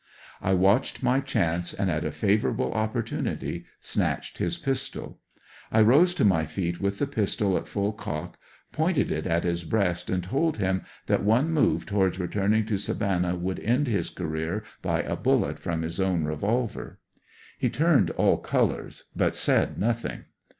[0.41, 5.09] I watched my chance, and at a favorable opportunity, snatched his pistol.
[5.35, 8.39] *^^* I rose to my feet with the pistol at full cock,
[8.71, 13.35] pointed it at his breast and told him that one move towards returning to Savannah
[13.35, 16.97] would end his career by a bullet from his own revolver.
[17.59, 20.23] He turned all colors, but said notliing.